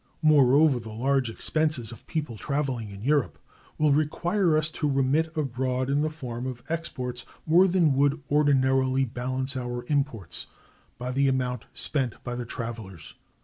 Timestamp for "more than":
7.45-7.93